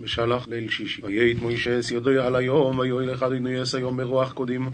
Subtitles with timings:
[0.00, 1.02] ושלח ליל שישי.
[1.04, 4.68] ויית מוישס יודוי על היום, ויואי לך אדוני אס היום ברוח קודים,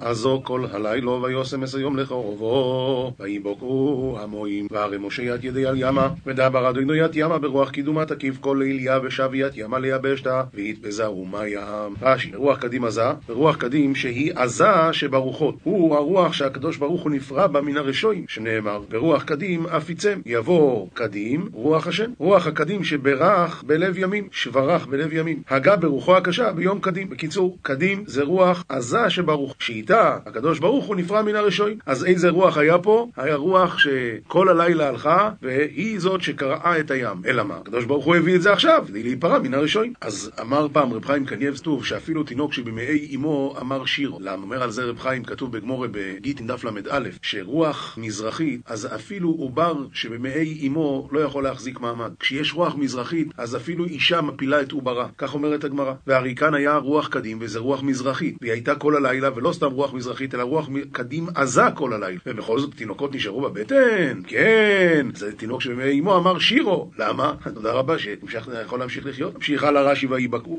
[0.00, 6.08] עזו כל הלילו, ויוסם אס היום לחורבו, ויבוקרו המוים, והרי משה ית ידי על ימה,
[6.26, 11.58] ודבר אדוני ית ימה ברוח קידומה תקיף כל ליליה, ושב ית ימה ליבשתה, ויתבזרו מים.
[12.02, 15.54] רש"י, רוח קדים עזה, ורוח קדים שהיא עזה שברוחות.
[15.62, 20.86] הוא הרוח שהקדוש ברוך הוא נפרע בה מן הרשועים, שנאמר, ברוח קדים אף יצם, יבוא
[20.94, 25.42] קדים, רוח השם, רוח הקדים שברך בלב ימים, שבר ברח בלב ימים.
[25.50, 27.08] הגה ברוחו הקשה ביום קדים.
[27.10, 29.54] בקיצור, קדים זה רוח עזה שברוך.
[29.58, 31.78] שאיתה הקדוש ברוך הוא נפרע מן הרשועים.
[31.86, 33.06] אז איזה רוח היה פה?
[33.16, 37.22] היה רוח שכל הלילה הלכה, והיא זאת שקרעה את הים.
[37.26, 37.56] אלא מה?
[37.56, 39.92] הקדוש ברוך הוא הביא את זה עכשיו, כדי להיפרע מן הרשועים.
[40.00, 44.12] אז אמר פעם רב חיים קנייבסטוב, שאפילו תינוק שבמעי אמו אמר שיר.
[44.20, 44.42] למה?
[44.42, 49.74] אומר על זה רב חיים, כתוב בגמורה בגיטין דף ל"א, שרוח מזרחית, אז אפילו עובר
[49.92, 52.12] שבמעי אמו לא יכול להחזיק מעמד.
[52.20, 55.92] כשיש רוח מזרחית, אז אפילו אישה מפילה את עוברה, כך אומרת הגמרא.
[56.06, 58.36] והרי כאן היה רוח קדים, וזה רוח מזרחית.
[58.40, 62.18] והיא הייתה כל הלילה, ולא סתם רוח מזרחית, אלא רוח קדים עזה כל הלילה.
[62.26, 65.06] ובכל זאת תינוקות נשארו בבטן, כן.
[65.14, 66.90] זה תינוק שאימו אמר שירו.
[66.98, 67.34] למה?
[67.54, 69.34] תודה רבה שהמשך יכול להמשיך לחיות.
[69.34, 70.06] המשיך הלאה רש"י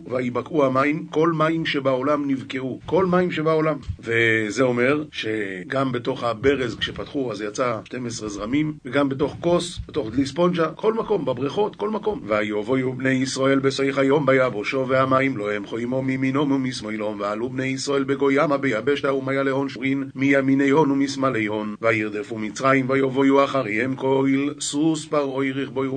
[0.08, 2.80] ויבקעו המים, כל מים שבעולם נבקעו.
[2.86, 3.78] כל מים שבעולם.
[4.00, 10.26] וזה אומר שגם בתוך הברז כשפתחו אז יצא 12 זרמים, וגם בתוך כוס, בתוך דלי
[10.26, 12.22] ספונג'ה, כל מקום, בבריכות, כל מקום.
[12.28, 18.04] ויבואו בני ישראל וימשיך היום ביבושו והמים לא ימחו עמו מימינו ומשמאלו ועלו בני ישראל
[18.04, 25.88] בגוימה ביבשת ומיה להון שורין מימיניון ומשמאליון וירדפו מצרים ויבואו אחריהם כהל סוס פרעוי רכבוי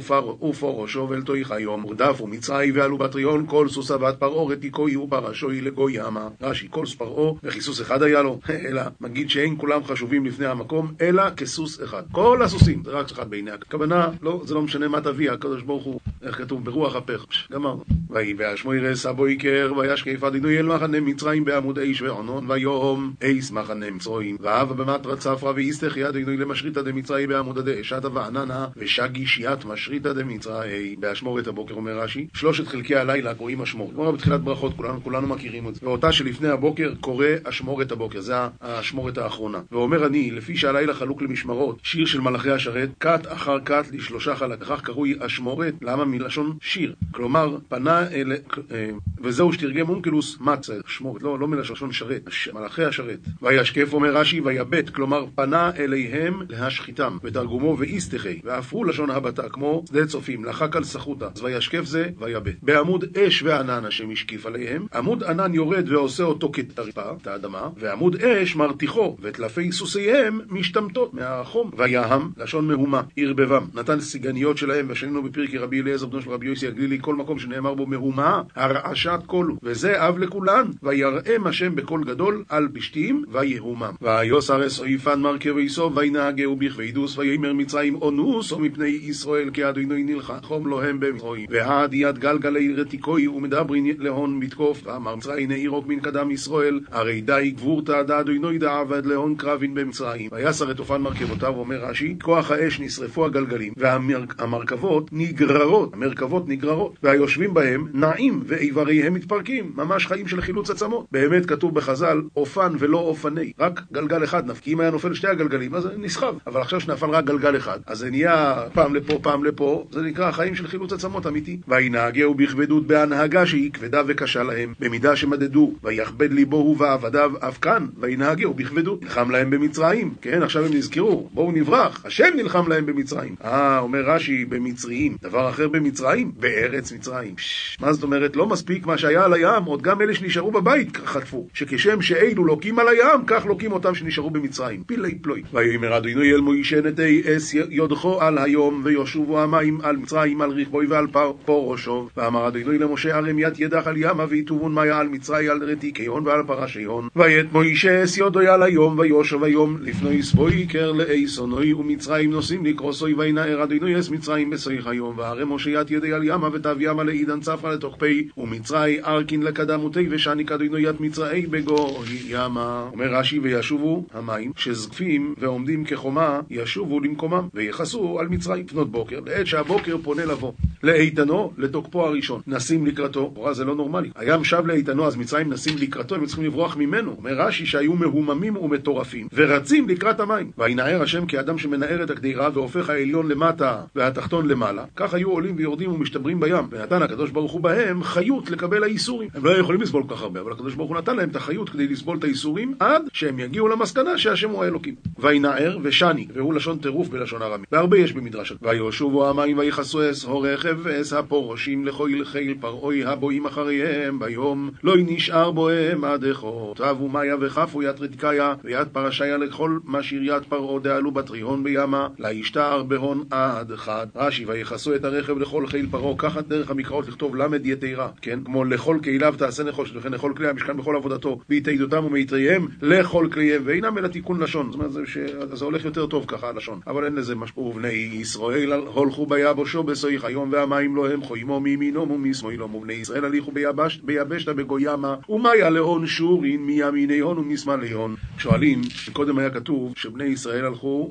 [0.43, 1.85] ופורשו ולתויך היום.
[1.85, 7.81] ורדפו מצרים ועלו בטריון כל סוס עבד פרעו רתיקוי ופרשוי לגוימה רש"י כל פרעו וכיסוס
[7.81, 8.39] אחד היה לו.
[8.69, 12.03] אלא מגיד שאין כולם חשובים לפני המקום אלא כסוס אחד.
[12.13, 15.85] כל הסוסים זה רק אחד בעיני הכוונה לא זה לא משנה מה תביא הקדוש ברוך
[15.85, 21.79] הוא איך כתוב ברוח הפך גמרנו ויבאש מוירס הבויקר, וישקף אדינוי אל מחנה מצרים בעמוד
[21.79, 27.59] איש ועונון, ויום אייס מחנה מצרים, ואהבה במטרת צפרא ואיסתך יד אדינוי למשריתא דמצרי בעמוד
[27.59, 30.97] הדאשתא ועננה, ושגי שיעת משריתא דמצרי.
[30.99, 33.95] באשמורת הבוקר אומר רש"י, שלושת חלקי הלילה קוראים אשמורת.
[33.95, 35.81] כלומר בתחילת ברכות, כולנו, כולנו מכירים את זה.
[35.87, 39.61] ואותה שלפני הבוקר קורא אשמורת הבוקר, זה האשמורת האחרונה.
[39.73, 44.63] ואומר אני, לפי שהלילה חלוק למשמרות, שיר של מלאכי השרת, כת אחר כת לשלושה חלק.
[44.63, 46.95] כך קרוי אשמורת, למה מלשון שיר?
[47.11, 48.35] כלומר, פנה אלה,
[48.73, 48.91] אה,
[49.23, 53.19] וזהו שתרגם אונקלוס מצה, שמורת, לא, לא מלשון שרת, מלאכי השרת.
[53.43, 60.07] וישקף אומר רש"י ויבט, כלומר פנה אליהם להשחיתם, ותרגומו ואיסתחי, ואפרו לשון הבטה, כמו שדה
[60.07, 62.55] צופים, לחק על סחוטה, אז וישקף זה ויבט.
[62.63, 68.17] בעמוד אש וענן השם השקיף עליהם, עמוד ענן יורד ועושה אותו כתריפה, את האדמה, ועמוד
[68.17, 71.71] אש מרתיחו, וטלפי סוסיהם משתמטות מהחום.
[71.77, 76.67] ויהם, לשון מהומה, ערבבם, נתן סיגניות שלהם, ושנינו בפרקי רבי אליעזר בנו של רבי יוסי
[76.67, 82.45] הגלילי, כל מקום שנאמר בו מהומה, הרעשת קולו, וזה אב לכולן, ויראם השם בקול גדול
[82.49, 83.93] על פשתים, ויהומם.
[84.03, 90.33] ויוסר אסויפן מרכב איסוב, וינהגהו בכבדוס, ויאמר מצרים אונוס, או מפני ישראל כאדוני נלחם
[90.67, 91.47] להם במצרים.
[91.51, 97.53] ועד יד גלגלי רתיקוי ומדברין להון מתקוף, ואמר מצרים נעירוק מן קדם ישראל, הרי די
[97.57, 100.29] גבורתא דאדוני דעבד להון קרבין במצרים.
[100.33, 107.52] ויסר את אופן מרכבותיו, אומר רש"י, כוח האש נשרפו הגלגלים, והמרכבות נגררות, המרכבות נגררות, והיושבים
[107.55, 111.07] בהם נעים ואיבריהם מתפרקים, ממש חיים של חילוץ עצמות.
[111.13, 114.69] באמת כתוב בחז"ל, אופן ולא אופני, רק גלגל אחד נפק.
[114.69, 116.35] אם היה נופל שתי הגלגלים, אז נסחב.
[116.47, 120.31] אבל עכשיו שנפל רק גלגל אחד, אז זה נהיה פעם לפה, פעם לפה, זה נקרא
[120.31, 121.61] חיים של חילוץ עצמות אמיתי.
[121.69, 127.87] וינהגהו בכבדות בהנהגה שהיא כבדה וקשה להם, במידה שמדדו, ויכבד ליבו הוא ועבדיו אף כאן,
[128.01, 129.03] וינהגהו בכבדות.
[129.03, 133.35] נלחם להם במצרים, כן, עכשיו הם נזכרו, בואו נברח, השם נלחם להם במצרים.
[133.45, 135.17] אה, אומר רש"י, במצריים.
[135.23, 137.32] דבר אחר במצרים, בארץ מצרים.
[137.81, 138.37] מה זאת אומרת?
[138.37, 141.49] לא מספיק מה שהיה על הים, עוד גם אלה שנשארו בבית חטפו.
[141.55, 144.83] שכשם שאלו לוקים על הים, כך לוקים אותם שנשארו במצרים.
[144.83, 145.43] פילי פלוי.
[145.53, 150.87] ויאמר אדוני אל מוישה נטי אס יודחו על היום, ויושובו המים על מצרים, על רכבוי
[150.87, 151.07] ועל
[151.45, 152.09] פורושו.
[152.17, 156.43] ואמר אדוני למשה ארם יד ידך על ימה, ויטובון מיה על מצרי, על רתיקיון ועל
[156.47, 157.09] פרשיון.
[157.17, 162.67] ויית מוישה אס יודוי על היום, ויושב היום, לפני סבוי קר לאי שונוי, ומצרים נוסעים
[162.67, 167.03] לקרוסוי, וינער אדוני אס מצרים בסויך היום, והרי משה יד ידי על ימה, ותב ימה
[167.27, 172.89] לעידן צפרא לתוקפי, ומצרי ארקין לקדמותי ושניק אדינו ית מצראי בגו ימה.
[172.93, 178.67] אומר רש"י וישובו המים שזקפים ועומדים כחומה ישובו למקומם ויכסו על מצרים.
[178.67, 180.53] פנות בוקר, לעת שהבוקר פונה לבוא.
[180.83, 182.41] לאיתנו, לתוקפו הראשון.
[182.47, 184.11] נסים לקראתו, לכאורה זה לא נורמלי.
[184.17, 187.15] הים שב לאיתנו, אז מצרים נסים לקראתו, הם צריכים לברוח ממנו.
[187.19, 190.51] אומר רש"י שהיו מהוממים ומטורפים, ורצים לקראת המים.
[190.59, 195.93] וינער השם כאדם שמנער את הקדירה והופך העליון למטה והתחתון למעלה, כך היו עולים ויורדים
[195.93, 196.65] ומשתברים בים.
[196.71, 199.29] ונתן הקדוש ברוך הוא בהם חיות לקבל האיסורים.
[199.35, 201.69] הם לא יכולים לסבול כל כך הרבה, אבל הקדוש ברוך הוא נתן להם את החיות
[201.69, 204.95] כדי לסבול את האיסורים עד שהם יגיעו למסקנה שהשם הוא האלוקים.
[205.19, 207.65] וינער ושני, והוא לשון טירוף בלשון ארמי.
[207.73, 208.53] והרבה יש במדרש.
[208.63, 210.25] ויושבו המים ויכסו אס
[210.73, 216.81] הורכב ואס הפורשים לכל חיל פרעוי הבואים אחריהם ביום לא נשאר בוהם עד אכות.
[216.81, 222.83] אבו מאיה וכפו יד רדקיה ויד פרשיה לכל מה שיריית פרעה דעלו בטריהון בימה להשתער
[222.83, 224.07] בהון עד אחד.
[224.17, 228.65] רש"י ויכסו את הרכב לכל חיל פרעה ככה דרך המקראות לכתוב למד יתירה כן כמו
[228.65, 233.99] לכל כליו תעשה נחושת וכן לכל כלי המשכן בכל עבודתו והתעידותם ומיתריהם לכל כליהם ואינם
[233.99, 235.19] אלא תיקון לשון זאת אומרת ש...
[235.53, 240.25] זה הולך יותר טוב ככה הלשון אבל אין לזה משהו ובני ישראל הולכו ביבשו בסויך
[240.25, 246.07] היום והמים לא הם חוימו מימינו ומשמאלו ובני ישראל הליכו ביבש, ביבשת בגוימה ומאיה להון
[246.07, 248.15] שורין מימיני הון ומשמאלי הון?
[248.39, 248.81] שואלים,
[249.13, 251.11] קודם היה כתוב שבני ישראל הלכו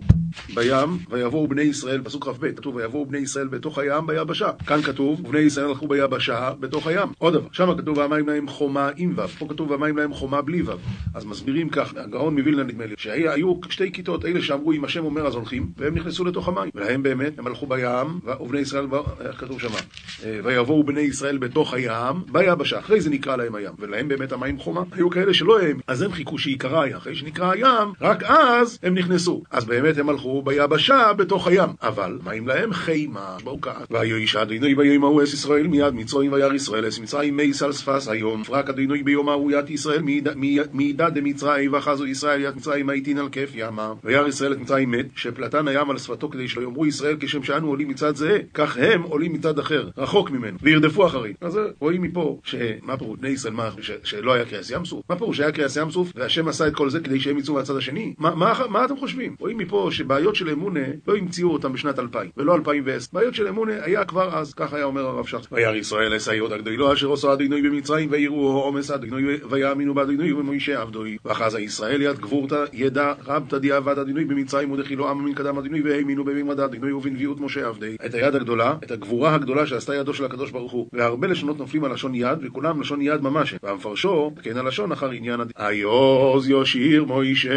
[0.56, 4.52] בים ויבואו בני ישראל, פסוק כ"ב, כתוב ויבואו בני ישראל בתוך הים ביבשה.
[4.68, 7.10] כאן כתוב ובני ישראל הלכו ביבשה בתוך הים.
[7.18, 10.62] עוד דבר, שם כתוב והמים להם חומה עם ו', פה כתוב והמים להם חומה בלי
[10.62, 10.72] ו'
[11.14, 15.28] אז מסבירים כך, הגאון מווילנה נדמה לי שהיו שתי כיתות, אלה שאמרו אם השם אומר
[15.28, 16.70] אז הולכים והם נכנסו לתוך המים.
[16.76, 18.86] ולהם באמת, הם הלכו בים ובני ישראל,
[19.42, 19.78] כתוב שמה?
[20.44, 23.72] ויבואו בני ישראל בתוך הים ביבשה, אחרי זה נקרא להם הים.
[23.80, 25.80] ולהם באמת המים חומה, היו כאלה שלא הם.
[25.88, 29.44] אז הם חיכו שיקרא הים, אחרי שנקרא הים רק אז הם נכנסו.
[29.52, 31.70] אז באמת הם הלכו ביבשה בתוך הים.
[31.82, 32.74] אבל מים להם?
[32.74, 33.74] חימה, בואו כאן.
[33.92, 36.88] ויואיש אדינוי ביום ההוא אס ישראל מיד מצרים וירא ישראל.
[36.88, 38.44] אס מצרים מי סל שפס היום.
[38.44, 40.02] פרק אדינוי ביום ההוא ית ישראל.
[40.74, 43.94] מידע דמצרים ואחזו ישראל ית מצרים הייתין על כיף ימה.
[44.04, 47.68] וירא ישראל את מצרים מת שפלטן הים על שפתו כדי שלא יאמרו ישראל כשם שאנו
[47.68, 48.40] עולים מצד זה.
[48.54, 51.34] כך הם עולים מצד אחר רחוק ממנו וירדפו אחרי.
[51.42, 53.20] אז רואים מפה שמה פירוש?
[53.20, 53.70] בני ישראל מה
[54.04, 55.04] שלא היה קריאס ים סוף?
[55.10, 55.38] מה פירוש?
[55.38, 58.14] שהיה קריאס ים סוף והשם עשה את כל זה כדי שהם יצאו מהצד השני?
[58.18, 59.36] מה, מה, מה אתם חושבים?
[59.40, 63.74] רואים מפה שבעיות של אמונה לא המציאו אותם בשנת 2000 ולא 2010 בעיות של אמונה
[63.82, 67.62] היה כבר אז כך היה אומר הרב שך וירא ישראל אסייוד הגדולו אשר עושה אדינוי
[67.62, 74.00] במצרים ויראו עומס אדינוי ויאמינו באדינוי ובמוישה עבדוי ואחז הישראל יד גבורתא ידע רבתא דיעבד
[74.00, 78.36] אדינוי במצרים ודחילו עם מן קדם אדינוי והאמינו בממד אדינוי ובנביאות משה עבדי את היד
[78.36, 82.16] הגדולה את הגבורה הגדולה שעשתה ידו של הקדוש ברוך הוא והרבה לשונות נופלים על לשון
[82.16, 87.50] יד וכולם לשון יד ממש והמפרשו כן הלשון אחר עניין הדין היוז יושיר מוישה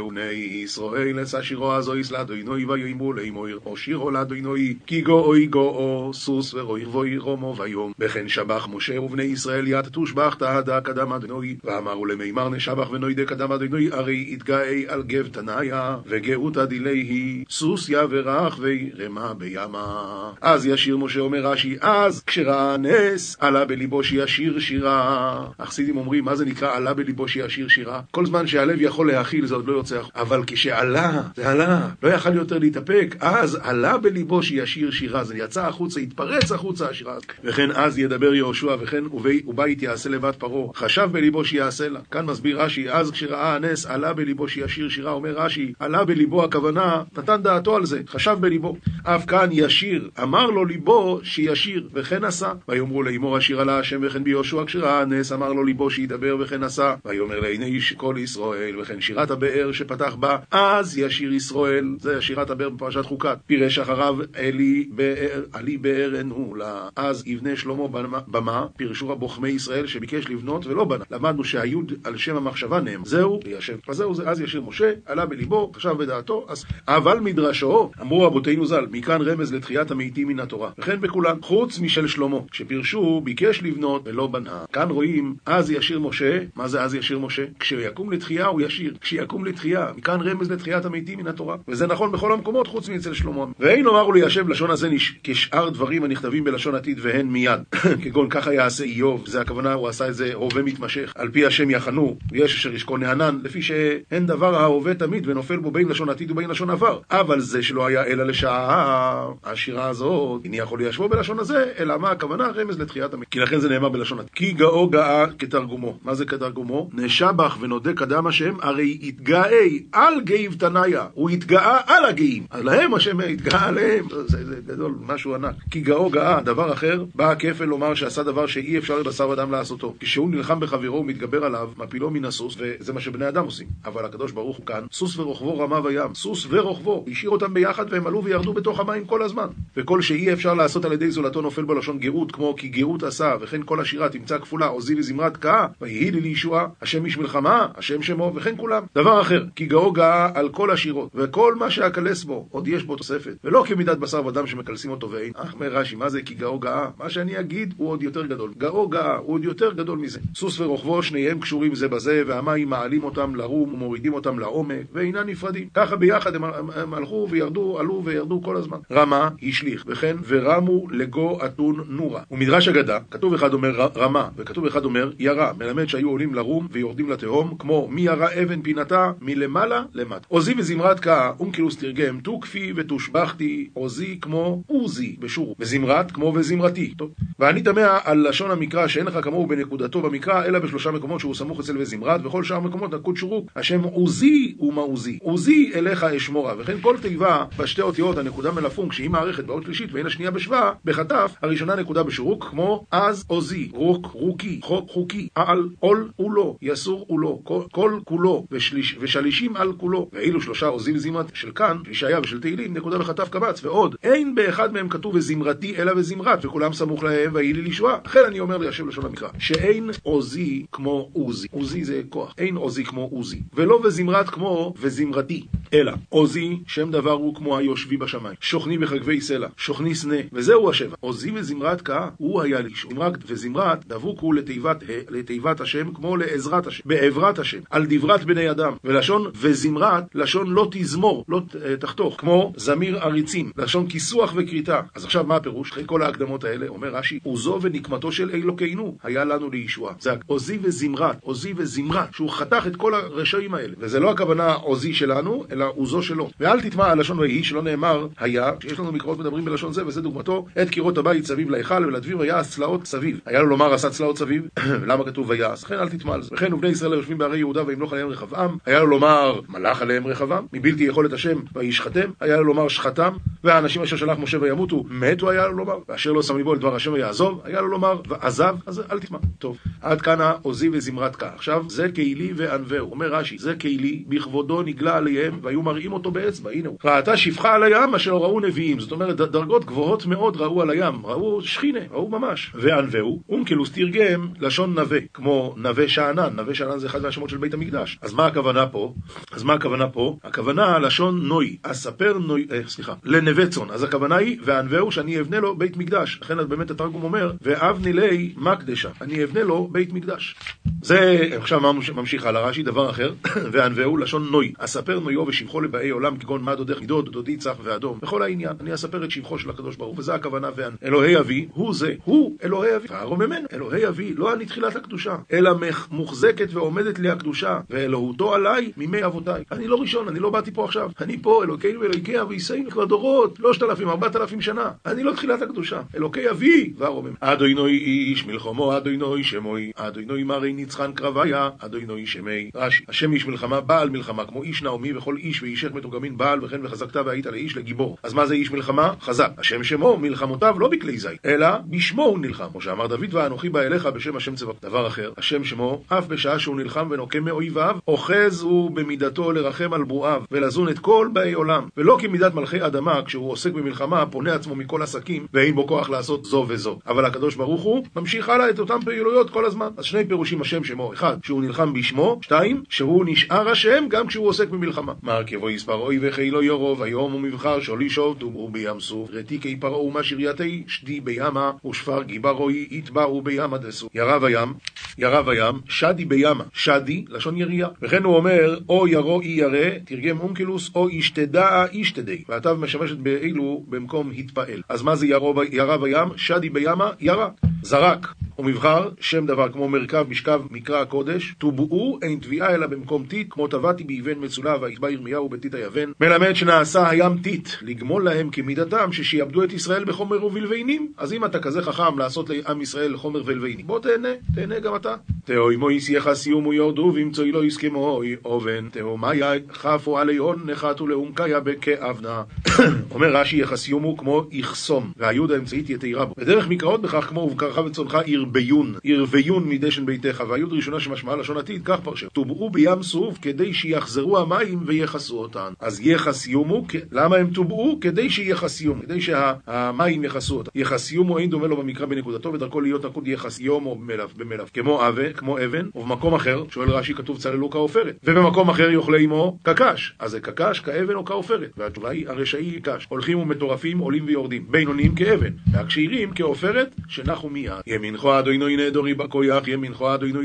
[0.00, 6.54] ובני ישראל אשא שירו הזויס לאדינוי ויאמרו לאמור או שירו לאדינוי כי גוי גאו סוס
[6.54, 7.92] ורוי רוי רומו ויום.
[7.98, 13.52] וכן שבח משה ובני ישראל ית תושבח תהדה קדם אדינוי ואמרו למימר נשבח ונוידה קדם
[13.52, 20.30] אדינוי הרי יתגאי על גב תנאיה וגאותא דילי סוסיא ורח ורמה בימה.
[20.40, 25.46] אז ישיר משה אומר רש"י אז כשראה נס עלה בליבו שישיר שירה.
[25.58, 28.00] החסידים אומרים מה זה נקרא עלה בליבו שישיר שירה?
[28.10, 31.88] כל זמן שהלב יכול להכיל זה עוד לא יוצא אבל כשעלה זה עלה.
[32.02, 33.16] לא יכל יותר להתאפק.
[33.20, 35.24] אז עלה בליבו שישיר שירה.
[35.24, 37.14] זה יצא החוצה התפרץ החוצה השירה
[37.44, 39.04] וכן אז ידבר יהושע וכן
[39.44, 40.74] ובית יעשה לבת פרעה.
[40.74, 42.00] חשב בליבו שיעשה לה.
[42.10, 47.02] כאן מסביר רש"י אז כשראה הנס עלה בליבו שישיר שירה אומר רש"י עלה בליבו הכוונה
[47.18, 48.76] נתן דעתו על זה חשב בליבו.
[49.02, 52.52] אף כאן ישיר אמר לו ליבו שישיר וכן עשה.
[52.68, 56.94] ויאמרו לאמור השיר עלה השם וכן ביהושע כשראה הנס אמר לו ליבו שידבר וכן עשה.
[57.04, 61.96] ויאמר לעיני כל ישראל וכן שירת הבאר שפתח בה אז ישיר ישראל.
[62.00, 63.38] זה שירת הבאר בפרשת חוקת.
[63.46, 67.88] פירש אחריו אלי באר עלי באר אנהולה אז יבנה שלמה
[68.26, 71.04] במה פירשו חכמי ישראל שביקש לבנות ולא בנה.
[71.10, 73.76] למדנו שהיוד על שם המחשבה נאמר זהו וישב.
[73.88, 78.66] אז זהו זה אז ישיר משה עלה בליבו חשב בדעתו אז אבל מדרשו אמרו רבותינו
[78.66, 84.02] ז"ל מכאן רמז לתחיית המתים מן התורה וכן בכולם חוץ משל שלמה שפירשו ביקש לבנות
[84.04, 84.64] ולא בנה.
[84.72, 87.42] כאן רואים אז ישיר משה מה זה אז ישיר משה?
[87.58, 88.94] כשיקום לתחייה הוא ישיר.
[89.00, 91.56] כשיקום לתחייה מכאן רמז לתחיית המתים מן התורה.
[91.68, 93.44] וזה נכון בכל המקומות חוץ מאצל שלמה.
[93.60, 94.88] ואין אמרו ליישב לשון הזה
[95.24, 97.60] כשאר דברים הנכתבים בלשון עתיד והן מיד.
[98.02, 101.70] כגון ככה יעשה איוב זה הכוונה הוא עשה את זה הווה מתמשך על פי השם
[101.70, 106.30] יחנו יש אשר ישכון הענן לפי שאין דבר ההווה תמיד ונופל בו בין לשון עתיד
[106.30, 107.00] ובין לשון עבר.
[107.10, 112.10] אבל זה שלא היה אלא לשעה השירה הזאת איני יכול ליישבו בלשון הזה אלא מה
[112.10, 112.48] הכוונה?
[112.48, 115.98] רמז לתחיית המת כי לכן זה נאמר בלשון עתיד כי גאו גאה כתרגומו.
[116.04, 116.90] מה זה כתרגומו?
[116.92, 122.46] נשבח ונודה קדם השם הרי יתגאי על גאיב תנאיה הוא יתגאה על הגאים.
[122.50, 124.08] אז להם השם יתגאה עליהם.
[124.26, 125.54] זה, זה גדול משהו ענק.
[125.70, 129.94] כי גאו גאה דבר אחר בא הכפל לומר שעשה דבר שאי אפשר לבשר אדם לעשותו.
[130.00, 133.66] כשהוא נלחם בחברו ומתגבר עליו מפילו מן הסוס וזה מה שבני אדם עושים.
[133.84, 138.06] אבל הקדוש ברוך הוא כאן סוס ורוכבו רמה וים סוס ורוכבו השאיר אותם ביחד והם
[138.06, 139.46] עלו וירדו בתוך המים כל הזמן.
[139.76, 143.34] וכל שאי אפשר אפשר לעשות על ידי זולתו נופל בלשון גאות, כמו כי גאות עשה,
[143.40, 148.02] וכן כל השירה תמצא כפולה, עוזי וזמרת קאה, ויהי לי לישועה, השם איש מלחמה, השם
[148.02, 148.82] שמו, וכן כולם.
[148.94, 152.96] דבר אחר, כי גאו גאה על כל השירות, וכל מה שאקלס בו, עוד יש בו
[152.96, 155.32] תוספת, ולא כמידת בשר ודם שמקלסים אותו ואין.
[155.34, 156.88] אך אומר רש"י, מה זה כי גאו גאה?
[156.98, 158.52] מה שאני אגיד הוא עוד יותר גדול.
[158.58, 160.20] גאו גאה הוא עוד יותר גדול מזה.
[160.34, 165.68] סוס ורוכבו שניהם קשורים זה בזה, והמים מעלים אותם לרום ומורידים אותם לעומק, ואינם נפרדים.
[165.74, 168.78] ככה ביחד הם, הלכו וירדו, עלו וירדו כל הזמן.
[168.92, 172.22] רמה השליך, וכן ורמו לגו אתון נורה.
[172.30, 177.10] ומדרש אגדה, כתוב אחד אומר רמה, וכתוב אחד אומר ירה, מלמד שהיו עולים לרום ויורדים
[177.10, 180.26] לתהום, כמו מי ירה אבן פינתה מלמעלה למטה.
[180.28, 186.94] עוזי וזמרת קה, אונקילוס תרגם, תוקפי ותושבחתי, עוזי כמו עוזי בשורו, וזמרת כמו וזמרתי.
[186.96, 187.10] טוב.
[187.38, 191.60] ואני תמה על לשון המקרא שאין לך כמוהו בנקודתו במקרא, אלא בשלושה מקומות שהוא סמוך
[191.60, 195.18] אצל וזמרת, וכל שאר מקומות נקוד שורוק, השם עוזי ומעוזי.
[195.22, 200.06] עוזי אליך אשמורה, וכן כל תיבה בשתי אותיות הנקודה מלפון, כשהיא מערכת באות שלישית ואין
[200.30, 206.56] בשווה, בחטף, הראשונה נקודה בשורוק, כמו אז עוזי, רוק, רוקי, חוק, חוקי, על, עול ולא,
[206.62, 210.08] יסור ולא, כל, כל כולו, ושליש, ושלישים על כולו.
[210.12, 214.72] ואילו שלושה עוזי וזמרת של כאן, ישעיה ושל תהילים, נקודה בחטף קבץ, ועוד, אין באחד
[214.72, 217.98] מהם כתוב וזמרתי אלא וזמרת, וכולם סמוך להם ויהי לי לישועה.
[218.04, 221.48] לכן אני אומר ליישב לשון המקרא, שאין עוזי כמו עוזי.
[221.50, 223.42] עוזי זה כוח, אין עוזי כמו עוזי.
[223.54, 228.36] ולא וזמרת כמו וזמרתי, אלא עוזי, שם דבר הוא כמו היושבי בשמיים.
[228.40, 230.96] שוכני בחגבי סלע, שוכני סנה, וזהו השבע.
[231.00, 232.70] עוזי וזמרת כה, הוא היה לי.
[232.74, 238.50] שומרת וזמרת דבוק הוא לתיבת, לתיבת השם, כמו לעזרת השם, בעברת השם, על דברת בני
[238.50, 238.72] אדם.
[238.84, 241.40] ולשון וזמרת, לשון לא תזמור, לא
[241.78, 244.80] תחתוך, כמו זמיר עריצים, לשון כיסוח וכריתה.
[244.94, 245.72] אז עכשיו מה הפירוש?
[245.72, 249.94] אחרי כל ההקדמות האלה, אומר רש"י, עוזו ונקמתו של אלוקינו היה לנו לישועה.
[250.00, 253.74] זה עוזי וזמרת, עוזי וזמרת, שהוא חתך את כל הרשעים האלה.
[253.78, 256.30] וזה לא הכוונה עוזי שלנו, אלא עוזו שלו.
[256.40, 260.02] ואל תטמע על לשון ויהי, שלא נאמר היה, שיש לנו מקראות מדברים בלשון זה, וזה
[260.02, 263.20] דוגמתו, את קירות הבית סביב להיכל ולדביר ויעש צלעות סביב.
[263.26, 264.48] היה לו לומר עשה צלעות סביב,
[264.88, 265.64] למה כתוב ויעש?
[265.64, 266.30] לכן אל תטמע על זה.
[266.32, 270.46] וכן ובני ישראל היושבים בערי יהודה וימלוך עליהם רחבעם, היה לו לומר מלך עליהם רחבעם,
[270.52, 273.12] מבלתי יכולת השם וישחתם, היה לו לומר שחתם,
[273.44, 276.92] והאנשים אשר שלח משה וימותו, מתו היה לו לומר, ואשר לא שם ליבו לדבר השם
[276.92, 279.18] ויעזוב, היה לו לומר ועזב, אז אל תטמע.
[279.38, 281.28] טוב, עד כאן העוזי וזמרת כה.
[281.34, 282.90] עכשיו, זה קהילי וענווהו.
[282.90, 286.78] אומר רש"י, זה קהילי, בכבודו נגלה עליהם, והיו מראים אותו באצבע, הנה הוא.
[286.84, 288.80] ראתה שפחה על הים אשר ראו נביאים.
[288.80, 292.52] זאת אומרת, דרגות גבוהות מאוד ראו על הים, ראו שכינה, ראו ממש.
[292.54, 297.54] וענווהו, אונקלוס תרגם לשון נווה, כמו נווה שאנן, נווה שאנן זה אחד מהשמות של בית
[297.54, 297.98] המקדש.
[298.02, 298.94] אז מה הכוונה פה?
[299.32, 300.18] אז מה הכוונה פה?
[300.24, 303.70] הכוונה לשון נוי, אספר נוי, אה, סליחה, לנווה צאן.
[303.70, 306.18] אז הכוונה היא, וענווהו שאני אבנה לו בית מקדש.
[306.22, 310.34] לכן באמת התרגום אומר, ואבני לי מקדשה, אני אבנה לו בית מקדש.
[310.82, 311.60] זה, עכשיו
[311.94, 313.12] ממשיך הלאה רש"י, דבר אחר,
[313.52, 317.98] וענווהו לשון נוי, אספר נויו ושבחו לבאי עולם כגון מה דודך ידוד, דודי צח ואדום,
[318.02, 320.72] בכל העניין, אני אספר את שבחו של הקדוש ברוך הוא, וזה הכוונה וענ...
[320.84, 325.50] אלוהי אבי, הוא זה, הוא אלוהי אבי, והרוממן, אלוהי אבי, לא אני תחילת הקדושה, אלא
[325.90, 329.44] מוחזקת ועומדת לי הקדושה, ואלוהותו עליי מימי אבותיי.
[329.52, 333.36] אני לא ראשון, אני לא באתי פה עכשיו, אני פה, אלוקינו ואלוקי אביסינו כבר דורות,
[333.36, 337.14] שלושת אלפים, ארבעת אלפים שנה, אני לא תחילת הקדושה, אלוקי אבי והרומם.
[337.20, 342.50] אדוני איש מלחמו, אדוני שמוי, אדוני מרי ניצחן קרביה, אדוני שמי.
[342.54, 346.66] רש"י, השם איש מלחמה, בעל מלחמה, כמו איש נעמי וכל איש ואישך מתורגמין בעל וכן
[346.66, 347.96] וחזקת והיית לאיש לגיבור.
[348.02, 348.92] אז מה זה איש מלחמה?
[349.00, 349.30] חזק.
[349.38, 352.44] השם שמו, מלחמותיו לא בכלי זית, אלא בשמו הוא נלחם.
[352.52, 354.52] כמו שאמר דוד, ואנוכי בא אליך בשם השם צבא.
[354.62, 359.84] דבר אחר, השם שמו, אף בשעה שהוא נלחם ונוקם מאויביו, אוחז הוא במידתו לרחם על
[359.84, 361.68] ברואיו, ולזון את כל באי עולם.
[361.76, 366.24] ולא כמידת מלכי אדמה, כשהוא עוסק במלחמה, פונה עצמו מכל עסקים, ואין בו כוח לעשות
[366.24, 366.78] זו וזו.
[366.86, 369.68] אבל הקדוש ברוך הוא ממשיך הלאה את אותן פעילויות כל הזמן.
[369.76, 374.28] אז שני פירושים השם שמו, אחד, שהוא נלחם בשמו, שתיים, שהוא נשאר השם גם כשהוא
[374.28, 374.92] עוסק במלחמה.
[375.02, 380.02] מרכבו יספר אוי וחילו יורו, ויום ומבחר שולי שוב דוברו בים סוף, רתיקי פרעו ומה
[380.02, 383.88] שרייתי שדי בימה, ושפר גיברוי יתבעו בימה דסו.
[383.94, 384.54] ירה בים,
[384.98, 387.68] ירה בים, שדי בימה, שדי, לשון ירייה.
[387.82, 392.22] וכן הוא אומר, או ירו אי ירא, תרגם אונקלוס, או ישתדע ישתדי.
[392.28, 394.62] והתו משמשת באילו במקום התפעל.
[394.68, 396.08] אז מה זה ירו, ירה בים?
[396.16, 397.28] שדי בימה, ירה.
[397.62, 398.14] זרק.
[398.38, 403.48] ומבחר, שם דבר כמו מרכב, משכב, מקרא הקודש, טובעו, אין תביעה אלא במקום טיט, כמו
[403.48, 405.92] טבעתי באבן מצולע, ויתבע ירמיהו בטיט היבן.
[406.00, 410.92] מלמד שנעשה הים טיט, לגמול להם כמידתם, ששיעבדו את ישראל בחומר ובלביינים.
[410.96, 414.94] אז אם אתה כזה חכם לעשות לעם ישראל חומר ולביינים, בוא תהנה, תהנה גם אתה.
[415.24, 422.22] תאוי מויס יחסיום ויורדו, וימצאי לא יסכמוי, אובן, תאומיה חפו עלי הון, נחתו לעומקיה בכאבנה.
[422.94, 426.14] אומר רש"י, יחסיום הוא כמו יחסום, והיוד האמצעית יתירה בו.
[426.18, 431.36] בדרך מקראות בכך, כמו ובקרך וצונך עיר ירביון, ירביון מדשן ביתך, והיוד ראשונה שמשמעה לשון
[431.36, 432.12] עתיד, כך פרשת.
[432.12, 435.52] טובעו בים סוף כדי שיחזרו המים ויכסו אותן.
[435.60, 437.78] אז יחסיומו, למה הם טובעו?
[437.80, 440.50] כדי שיחסיומו, כדי שהמים יכסו אותן.
[440.54, 444.50] יחסיומו אין דומה לו במקרא בנקודתו, ודרכו להיות נקוד יחסיומו במלף, במלף.
[444.54, 447.96] כמו אבן, כמו אבן, ובמקום אחר, שואל רש"י, כתוב צללו כעופרת.
[448.04, 449.94] ובמקום אחר יאכלה עמו קקש.
[449.98, 451.50] אז זה קקש, כאבן או כעופרת.
[451.56, 452.86] והתשובה היא, הרשעי קש.
[452.88, 454.46] הולכים ומטורפים, עולים ויורדים.
[454.50, 457.52] בינונים כאבן, והכשירים כעופרת, שנחו מיד.
[457.66, 460.18] ימינך אדוני נדורי בכויח, ימינך אדוני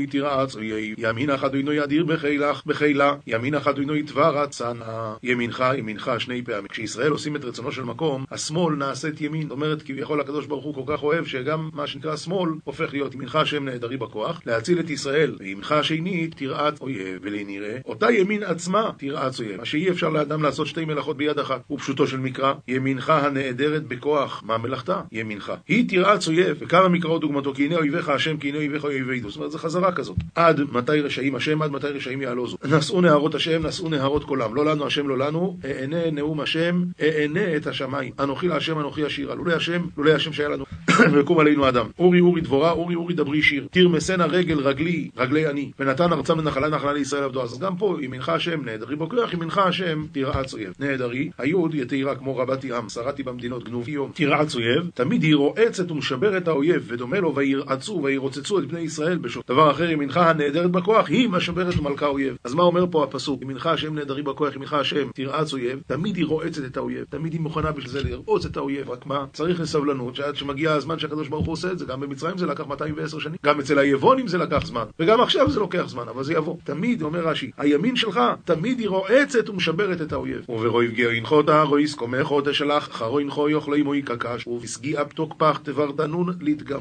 [0.72, 0.94] אויב.
[0.98, 3.14] ימינך אדוני אדיר בחילך, בחילה.
[3.26, 5.14] ימינך אדוני דבר צנע.
[5.22, 6.68] ימינך, ימינך, שני פעמים.
[6.68, 9.42] כשישראל עושים את רצונו של מקום, השמאל נעשית ימין.
[9.42, 13.14] זאת אומרת, כביכול הקדוש ברוך הוא כל כך אוהב, שגם מה שנקרא שמאל, הופך להיות
[13.14, 15.36] ימינך השם נעדרי בכוח, להציל את ישראל.
[15.38, 19.56] וימינך השני תרעץ אויב, ולנראה, אותה ימין עצמה תרעץ אויב.
[19.56, 21.60] מה שאי אפשר לאדם לעשות שתי מלאכות ביד אחת.
[21.70, 25.00] ופשוטו של מקרא, ימינך הנעדרת בכוח, מה מלאכתה?
[25.12, 25.52] ימינך.
[25.68, 29.36] היא תרעץ אויב, וכמה מקראות דוגמתו, כי הנה אויביך השם, כי הנה אויביך אויבי זאת
[29.36, 30.16] אומרת, זו חזרה כזאת.
[30.34, 32.56] עד מתי רשעים השם, עד מתי רשעים יעלוזו.
[32.64, 34.54] נשאו נהרות השם, נשאו נהרות קולם.
[34.54, 38.12] לא לנו השם, לא לנו, אענה נאום השם, אענה את השמיים.
[38.20, 39.34] אנוכי להשם, אנוכי השירה.
[39.34, 40.64] לולי השם, לולי השם שהיה לנו,
[41.12, 41.86] ויקום עלינו אדם.
[41.98, 43.66] אורי אורי דבורה, אורי אורי דברי שיר.
[43.70, 45.70] תרמסנה רגל רגלי, רגלי אני.
[45.78, 47.42] ונתן ארצם לנחלה נחלה לישראל עבדו.
[47.42, 50.72] אז גם פה, ימינך השם, נעדרי בכוח, ימינך השם, תרעץ אויב.
[50.80, 54.90] נעדרי, היוד יתירה כמו רבתי עם, שרתי במדינות גנוביו, תרעץ אויב.
[54.94, 57.34] תמיד היא רועצת ומשברת האויב, ודומה לו,
[57.70, 59.44] וירעצו וירוצצו את בני ישראל בשוק.
[59.48, 62.36] דבר אחר, ימינך הנעדרת בכוח, היא משברת ומלכה אויב.
[62.44, 63.42] אז מה אומר פה הפסוק?
[63.42, 65.80] ימינך השם נעדרי בכוח, ימינך השם, תרעץ אויב.
[65.86, 68.90] תמיד היא רועצת את האויב, תמיד היא מוכנה בשביל זה לרעוץ את האויב.
[68.90, 69.24] רק מה?
[69.32, 72.66] צריך לסבלנות, שעד שמגיע הזמן שהקדוש ברוך הוא עושה את זה, גם במצרים זה לקח
[72.66, 76.32] 210 שנים, גם אצל היבונים זה לקח זמן, וגם עכשיו זה לוקח זמן, אבל זה
[76.32, 76.56] יבוא.
[76.64, 80.44] תמיד, אומר רש"י, הימין שלך, תמיד היא רועצת ומשברת את האויב.
[80.48, 86.26] וברוי פגיע ינחותה, רוי סקומךו תשלח, חרו ינחו יאכלו עמוי קקש, ובסגיעה פתוקפח תברדנון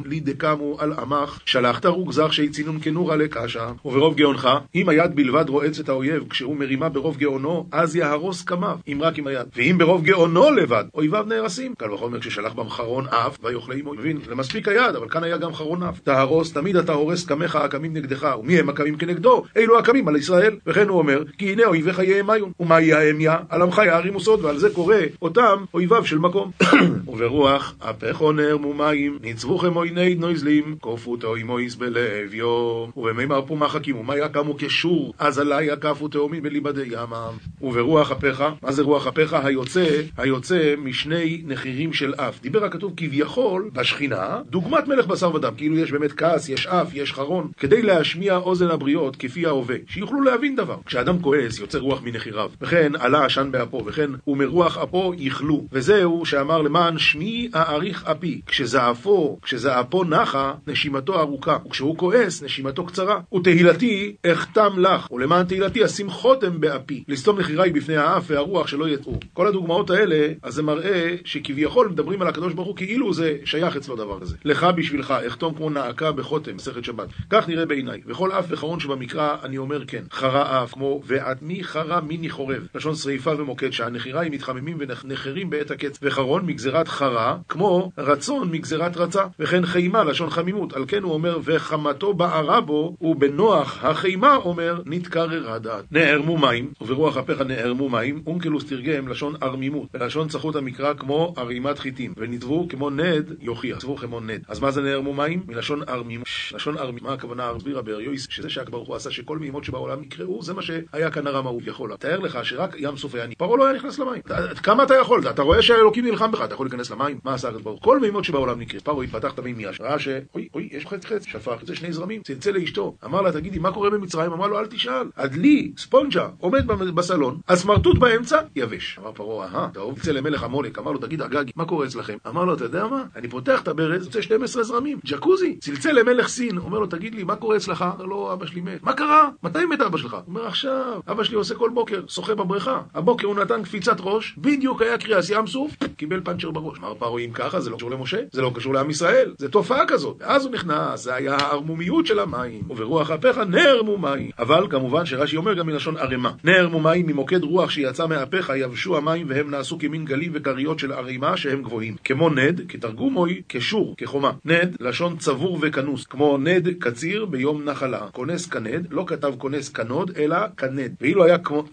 [0.05, 5.89] לידקמו על עמך, שלחת רוגזך שיצינון כנורה לקשה, וברוב גאונך, אם היד בלבד רועץ את
[5.89, 9.47] האויב, כשהוא מרימה ברוב גאונו, אז יהרוס קמיו, אם רק עם היד.
[9.55, 11.73] ואם ברוב גאונו לבד, אויביו נהרסים.
[11.77, 13.93] קל וחומר כששלח בם חרון אף, ויאכלה עמו.
[13.93, 15.99] מבין, זה מספיק היד, אבל כאן היה גם חרון אף.
[15.99, 19.43] תהרוס, תמיד אתה הורס קמיך הקמים נגדך, ומי הם הקמים כנגדו?
[19.57, 20.55] אלו הקמים על ישראל.
[20.65, 23.37] וכן הוא אומר, כי הנה אויביך יהמיון, ומה יהיה האמיה?
[23.49, 26.51] על עמך יערימו סוד, ועל זה קורא אותם אויביו של מקום.
[27.07, 34.55] וברוח, הפכו נערמו מים, נצבוכם עויני נויזלים, כופו תאוימויס בלביו, ובמימר פומה חכימו, מה יקמו
[34.57, 37.33] כשור, אז עלי יקפו תאומים בליבדי ימם.
[37.61, 39.33] וברוח אפיך, מה זה רוח אפיך?
[39.33, 42.41] היוצא, היוצא משני נחירים של אף.
[42.41, 47.13] דיבר הכתוב כביכול בשכינה, דוגמת מלך בשר ודם, כאילו יש באמת כעס, יש אף, יש
[47.13, 50.77] חרון, כדי להשמיע אוזן הבריות כפי ההווה, שיוכלו להבין דבר.
[50.85, 55.65] כשאדם כועס, יוצא רוח מנחיריו, וכן עלה עשן באפו, וכן ומרוח אפו יכלו.
[55.71, 58.41] וזהו שאמר למען שמי אאריך אפי.
[58.45, 63.19] כשזעפו, כשזעפו נחה, נשימתו ארוכה, וכשהוא כועס, נשימתו קצרה.
[63.35, 67.03] ותהילתי אחתם לך, ולמען תהילתי אשים חותם באפי.
[67.07, 69.13] לסתום נחיריי בפני האף והרוח שלא יצאו.
[69.33, 73.75] כל הדוגמאות האלה, אז זה מראה שכביכול מדברים על הקדוש ברוך הוא כאילו זה שייך
[73.75, 74.35] אצלו דבר כזה.
[74.45, 77.07] לך בשבילך, אחתום כמו נעקה בחותם, מסכת שבת.
[77.29, 78.01] כך נראה בעיניי.
[78.05, 80.03] וכל אף וחרון שבמקרא, אני אומר כן.
[80.11, 82.67] חרה אף, כמו ועד מי חרה מיני חורב.
[82.75, 85.99] לשון שריפה ומוקד, שהנחיריים מתחממים ונחרים בעת הקץ.
[86.01, 89.23] וחרון מגזירת חרה, כמו רצון מגזירת רצה.
[89.39, 90.73] וכן חימה, לשון חמימות.
[90.73, 95.85] על כן הוא אומר, וחמתו בערה בו, ובנוח החימה אומר, נתקררה דעת.
[95.91, 99.87] נערמו מים, וברוח אפיך נערמו מים, אונקלוס תרגם לשון ערמימות.
[99.93, 102.13] ולשון צחות המקרא כמו ערימת חיטים.
[102.17, 103.77] ונדבו כמו נד יוכיח.
[103.77, 104.41] צבו כמו נד.
[104.47, 105.43] אז מה זה נערמו מים?
[105.47, 106.27] מלשון ערמימות.
[106.53, 107.09] לשון ערמימות.
[107.09, 108.27] מה הכוונה ארבירה באריויס?
[108.29, 111.95] שזה שהקדוש הוא עשה שכל מימות שבעולם יקראו, זה מה שהיה כאן הרמה הוא יכול.
[111.95, 114.21] תאר לך שרק ים סוף היה פרעה לא היה נכנס למים.
[114.63, 115.29] כמה אתה יכול?
[115.29, 117.19] אתה רואה שהאלוקים נלחם בך, אתה יכול להיכנס למים?
[117.23, 118.79] מה עשה הקדוש ברוך כל מימות שבעולם נקרא.
[118.79, 119.81] פרעה יפתח את המים מיש.
[119.81, 119.99] ראה.
[120.35, 122.21] אוי, אוי, יש חץ חץ, שפך, זה שני זרמים.
[122.21, 122.95] צלצל לאשתו.
[123.05, 124.31] אמר לה, תגידי, מה קורה במצרים?
[124.31, 125.07] אמר לו, אל תשאל.
[125.17, 128.99] הדלי, ספונג'ה, עומד בסלון, הסמרטוט באמצע, יבש.
[128.99, 130.77] אמר פרעה, אהה, טוב, צא למלך עמולק.
[130.77, 132.17] אמר לו, תגיד, אגגי, מה קורה אצלכם?
[132.27, 133.03] אמר לו, אתה יודע מה?
[133.15, 135.57] אני פותח את הברז, יוצא 12 זרמים, ג'קוזי.
[135.59, 137.85] צלצל למלך סין, אומר לו, תגיד לי, מה קורה אצלך?
[137.93, 138.83] אומר לו, אבא שלי מת.
[138.83, 139.29] מה קרה?
[139.43, 140.17] מתי מת אבא שלך?
[140.27, 142.81] אומר, עכשיו, אבא שלי עושה כל בוקר, שוחה בבריכה.
[142.93, 146.79] הבוקר הוא נתן קפיצת ראש, בדיוק היה קריאס ים סוף, קיבל פאנצ'ר בראש.
[146.79, 149.87] אמר פרעה, אם ככה, זה לא קשור למשה, זה לא קשור לעם ישראל, זה תופעה
[149.87, 150.18] כזאת.
[150.19, 154.29] ואז הוא נכנס, זה היה הערמומיות של המים, וברוח אפיך נערמו מים.
[154.39, 156.31] אבל כמובן שרש"י אומר גם מלשון ערימה.
[156.43, 161.37] נערמו מים מוקד רוח שיצא מאפיך יבשו המים והם נעשו כמין גלים וכריות של ערימה
[161.37, 161.95] שהם גבוהים.
[162.03, 164.31] כמו נד, כתרגומוי, כשור, כחומה.
[164.45, 168.07] נד, לשון צבור וכנוס, כמו נד קציר ביום נחלה.
[168.11, 170.95] כונס כנד, לא כתב כונס כנוד, אלא כנד.
[171.01, 171.63] ואילו היה כמו,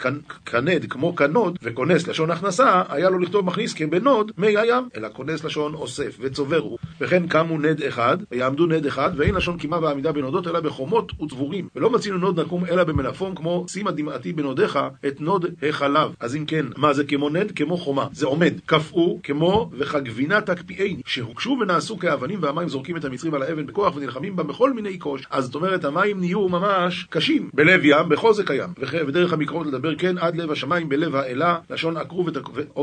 [0.47, 5.45] כנד כמו כנוד, וכונס לשון הכנסה, היה לו לכתוב מכניס כבנוד מי הים, אלא כונס
[5.45, 6.79] לשון אוסף וצובר הוא.
[7.01, 11.69] וכן קמו נד אחד, ויעמדו נד אחד, ואין לשון קימה ועמידה בנודות, אלא בחומות וצבורים.
[11.77, 16.15] ולא מצינו נוד נקום אלא במלפון, כמו שימה דמעתי בנודיך את נוד החלב.
[16.21, 17.53] אז אם כן, מה זה כמו נד?
[17.57, 18.07] כמו חומה.
[18.13, 18.55] זה עומד.
[18.67, 24.37] קפאו כמו וכגבינה תקפיאני, שהוקשו ונעשו כאבנים והמים זורקים את המצרים על האבן בכוח ונלחמים
[24.37, 25.27] בה בכל מיני קוש.
[25.31, 27.51] אז זאת אומרת, המים נהיו ממש קשים.
[27.55, 28.71] בלב ים, בחוזק הים.
[29.07, 32.27] ודרך המקרות לדבר כן עד לב השמיים בלב האלה, לשון עקרו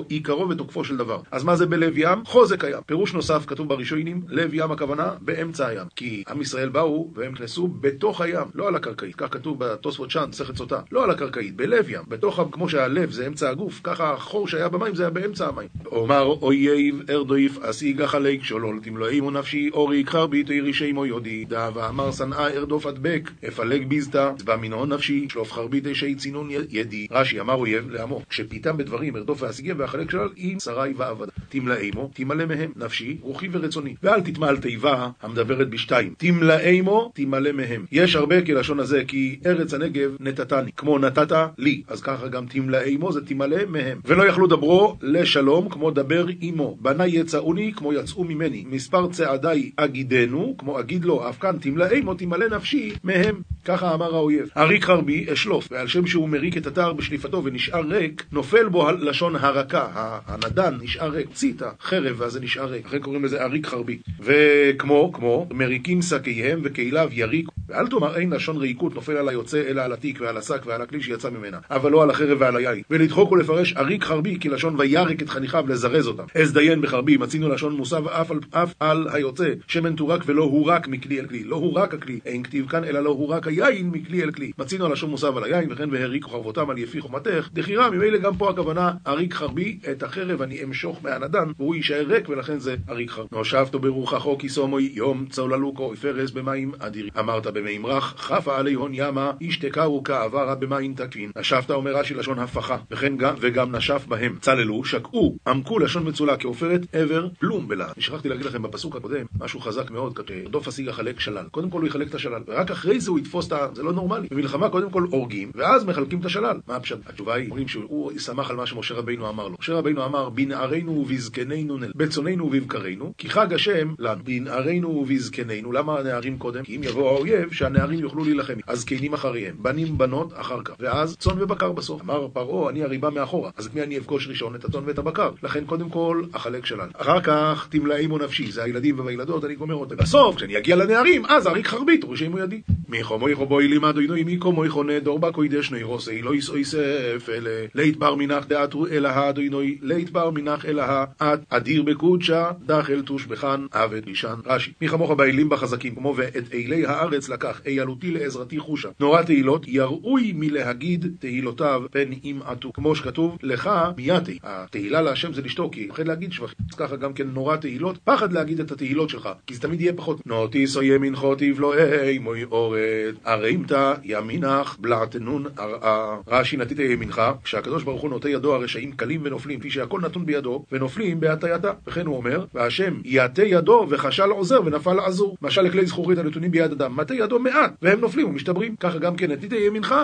[0.10, 1.20] ועיקרו ותוקפו של דבר.
[1.32, 2.26] אז מה זה בלב ים?
[2.26, 2.80] חוזק הים.
[2.86, 5.12] פירוש נוסף כתוב בראשונים, לב ים הכוונה
[5.44, 5.88] באמצע הים.
[5.96, 9.16] כי עם ישראל באו והם נכנסו בתוך הים, לא על הקרקעית.
[9.16, 10.82] כך כתוב בתוספות שן, מסכת סוטה.
[10.92, 12.02] לא על הקרקעית, בלב ים.
[12.08, 15.68] בתוך, כמו שהלב זה אמצע הגוף, ככה החור שהיה במים זה היה באמצע המים.
[15.86, 22.12] אומר אויב ארדויף אסיגה חלק שולל תמלואימו נפשי אורי חרבי תירי שימו יודי דא ואמר
[22.12, 27.54] שנאה ארדוף אדבק אפלג ביזתא צבא מנעון נפשי שלוף חרבי תשי צינון ידי רש"י אמר
[27.54, 33.18] אויב לעמו כשפיתם בדברים ארדוף ואסיגם ואחלק שולל עם שרי ועבד תמלאימו תמלא מהם נפשי
[33.22, 39.04] רוחי ורצוני ואל תטמע על תיבה המדברת בשתיים תמלאימו תמלא מהם יש הרבה כלשון הזה
[39.08, 44.24] כי ארץ הנגב נתתני כמו נתת לי אז ככה גם תמלאימו זה תמלא מהם ולא
[44.24, 50.80] יכלו דברו לשלום כמו דבר עמו בניי יצאוני כמו יצאו ממני מספר צעדיי אגידנו כמו
[50.80, 54.50] אגיד לו אף כאן תמלאימו תמלא נפשי מהם ככה אמר האויב.
[54.58, 59.36] אריק חרבי אשלוף, ועל שם שהוא מריק את התר בשליפתו ונשאר ריק, נופל בו לשון
[59.36, 59.88] הרקה.
[60.28, 62.86] הנדן נשאר ריק, הוציא את החרב ואז זה נשאר ריק.
[62.86, 63.98] לכן קוראים לזה אריק חרבי.
[64.20, 67.48] וכמו, כמו, מריקים שקיהם וקהיליו יריק.
[67.68, 71.02] ואל תאמר אין לשון ריקות נופל על היוצא אלא על התיק ועל השק ועל הכלי
[71.02, 72.82] שיצא ממנה, אבל לא על החרב ועל היין.
[72.90, 76.24] ולדחוק ולפרש אריק חרבי כי לשון וירק את חניכיו לזרז אותם.
[76.42, 81.20] אזדיין בחרבי מצינו לשון מוסב אף על, אף על היוצא, שמן תורק ולא הורק מכלי
[81.20, 81.44] אל כלי.
[81.44, 84.52] לא הורק הכלי, אין כתיב כאן אלא לא הורק היין מכלי אל כלי.
[84.58, 87.50] מצינו לשון מוסב על היין וכן והריקו חרבותם על יפי חומתך.
[87.54, 92.30] דחירה ממילא גם פה הכוונה אריק חרבי את החרב אני אמשוך מהנדן והוא יישאר ריק
[92.30, 93.28] ולכן זה אריק חרבי.
[93.32, 97.10] נושבתו ברוחחו כיסומוי יום צוללוקו פרס במים אדירים.
[97.20, 101.32] אמרת במימרח, חפה עלי הון ימה, ישתכרו כעברה במים תקין.
[101.38, 104.38] נשבת אומר רש"י לשון הפכה, וכן גם, וגם נשף בהם.
[104.42, 107.94] צללו, שקעו, עמקו לשון מצולה כעופרת עבר פלום בלעד.
[108.00, 111.46] שכחתי להגיד לכם בפסוק הקודם, משהו חזק מאוד, כשדוף השיג יחלק שלל.
[111.52, 113.68] קודם כל הוא יחלק את השלל, ורק אחרי זה הוא יתפוס את ה...
[113.74, 114.28] זה לא נורמלי.
[114.32, 116.60] במלחמה קודם כל הורגים, ואז מחלקים את השלל.
[116.68, 116.98] מה הפשט?
[117.06, 119.56] התשובה היא, אומרים שהוא שמח על מה שמשה רבינו אמר לו.
[119.60, 124.24] משה רבינו אמר, בנערינו ובזקנינו, בצוננו ובבקרינו, כי חג השם לנו.
[124.24, 126.64] בנערינו ובזקנינו, למה הנערים קודם?
[126.64, 128.54] כי אם יבוא האויב, שהנערים יוכלו להילחם.
[128.68, 132.02] הזקנים אחריהם, בנים בנות אחר כך, ואז צאן ובקר בסוף.
[132.02, 134.56] אמר פרעה, אני הריבה מאחורה, אז מי אני אפגוש ראשון?
[134.56, 135.32] את הצאן ואת הבקר.
[135.44, 136.90] לכן קודם כל, החלק שלל.
[136.94, 139.96] אחר כך, תמלאימו נפשי, זה הילדים והילדות, אני גומר אותם.
[139.96, 142.62] בסוף, כשאני אגיע לנערים, אז אריק חרבית, ראשימו ידי.
[142.94, 146.66] מי חומו יחו בוי לימד אינוי מי קומו יחונה דור בקוידש נוי רוסי לא יסוי
[146.66, 147.66] סף אלה.
[147.76, 153.66] לית בר מנח דעתו אלא האדוינוי לית בר מנח אלא האד אדיר בקודשה דחל תושבחן
[153.72, 154.72] עבד לישן רש"י.
[154.82, 158.90] מי כמוך באלים בחזקים כמו ואת אילי הארץ לקח איילותי לעזרתי חושה.
[159.00, 162.74] נורא תהילות יראוי מלהגיד תהילותיו פן ימעטו.
[162.74, 166.58] כמו שכתוב לך מייתי התהילה להשם זה לשתוק כי מפחד להגיד שבחים.
[166.72, 169.94] אז ככה גם כן נורא תהילות פחד להגיד את התהילות שלך כי זה תמיד יהיה
[169.94, 170.28] פחות.
[170.28, 172.83] נוטיסו ימינכו תבלועי מוי אורד
[173.26, 179.60] הרימתא ימינך בלעתנון ארעה רש"י נטית ימינך כשהקדוש ברוך הוא נוטה ידו הרשעים קלים ונופלים
[179.60, 181.72] כפי שהכל נתון בידו ונופלים בהטייתה.
[181.88, 186.72] וכן הוא אומר והשם יטה ידו וחשל עוזר ונפל עזור משל לכלי זכורית הנתונים ביד
[186.72, 188.76] אדם מטה ידו מעט והם נופלים ומשתברים.
[188.80, 189.96] ככה גם כן נטית ימינך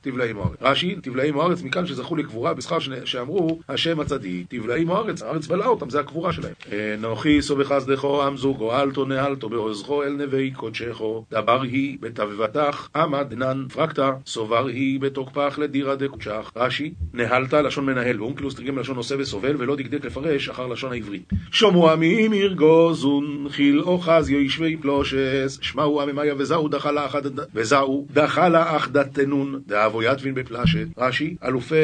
[0.00, 5.46] תבלעים הארץ רש"י תבלעים הארץ מכאן שזכו לקבורה בשכר שאמרו השם הצדיק תבלעים הארץ הארץ
[5.46, 6.52] בלעה אותם זה הקבורה שלהם.
[6.98, 14.66] נוחי סובחסדכו עמזו גואלתו נהלתו בעוזכו אל נבי קודשכו דבר היא בתבבתך עמדנן פרקתא סובר
[14.66, 20.04] היא בתוקפך לדירא דקודשך רש"י נהלת לשון מנהל ואונקלוס תרגם לשון נושא וסובל ולא דקדק
[20.04, 27.06] לפרש אחר לשון העברית שומעו עמים ירגוזון חיל אוחז יושבי פלושס שמעו עממיה וזהו דחלה
[27.06, 27.22] אחד
[27.54, 30.86] וזהו דחלה אחדתנון דאבו יתבין בפלשת.
[30.98, 31.74] רש"י אלופי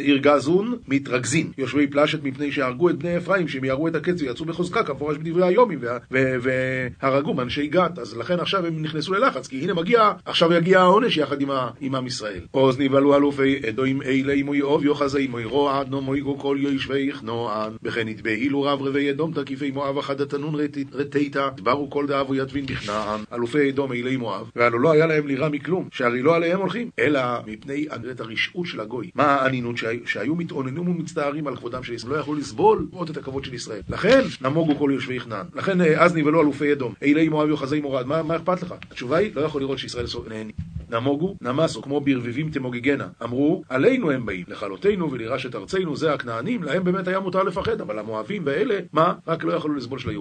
[0.00, 1.50] ירגזון מתרכזין.
[1.58, 5.46] יושבי פלשת מפני שהרגו את בני אפרים שהם יערו את הקץ ויצאו בחוזקה כמפורש בדברי
[5.46, 5.78] היומים
[6.10, 7.98] והרגו מאנשי גת.
[7.98, 11.94] אז לכן עכשיו הם נכנסו ללחץ כי הנה מגיע, עכשיו יגיע העונש יחד עם, עם
[11.94, 12.40] עם ישראל.
[12.50, 17.72] עוז נבהלו אלופי אדוים אלי מוי אוב יוחזי מוי רועד נו מוי כל יושבי נוען
[17.82, 20.54] וכן נתבהילו רב רבי אדום תקיפי מואב אחד התנון
[20.92, 23.20] רתיתא דברו כל דאבו יתבין בכנען.
[23.32, 24.50] אלופי אדום אלי מואב.
[24.56, 27.86] והלא לא היה להם לירה מכלום שהרי לא עליהם הולכים אלא מפני
[28.18, 29.10] הרשעות של הגוי.
[29.14, 32.12] מה האנינות שהיו מתאוננים ומצטערים על כבודם של ישראל?
[32.12, 33.80] לא יכלו לסבול לראות את הכבוד של ישראל.
[33.88, 35.46] לכן נמוגו כל יושבי כנען.
[35.54, 38.74] לכן אז נבהלו אלופי אדום אלי מואב יוחזי מורד מה אכפת לך?
[38.90, 40.54] התשובה היא לא יכול לראות שישראל נהנים
[40.90, 43.08] נמוגו, נמסו, כמו ברביבים תמוגגנה.
[43.22, 47.80] אמרו, עלינו הם באים, לכלותנו ולירש את ארצנו, זה הכנענים, להם באמת היה מותר לפחד,
[47.80, 49.14] אבל המואבים ואלה, מה?
[49.26, 50.20] רק לא יכולו לסבול של היהודים.